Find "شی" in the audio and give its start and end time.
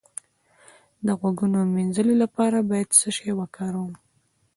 3.15-3.31